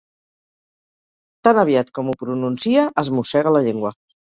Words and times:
Tan 1.49 1.61
aviat 1.65 1.93
com 1.99 2.11
ho 2.11 2.17
pronuncia 2.25 2.89
es 3.05 3.13
mossega 3.21 3.57
la 3.59 3.65
llengua. 3.71 3.97